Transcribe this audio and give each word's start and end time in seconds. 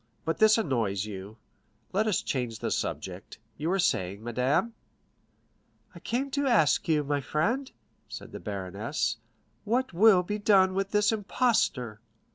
But 0.25 0.39
this 0.39 0.57
annoys 0.57 1.05
you; 1.05 1.37
let 1.93 2.07
us 2.07 2.23
change 2.23 2.57
the 2.57 2.71
subject. 2.71 3.37
You 3.55 3.69
were 3.69 3.77
saying, 3.77 4.23
madame——" 4.23 4.73
"I 5.93 5.99
came 5.99 6.31
to 6.31 6.47
ask 6.47 6.87
you, 6.87 7.03
my 7.03 7.21
friend," 7.21 7.71
said 8.09 8.31
the 8.31 8.39
baroness, 8.39 9.17
"what 9.63 9.93
will 9.93 10.23
be 10.23 10.39
done 10.39 10.73
with 10.73 10.89
this 10.89 11.11
impostor?" 11.11 12.01